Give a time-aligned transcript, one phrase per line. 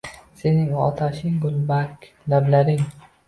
[0.43, 2.83] Sening u otashin, gulbarg lablaring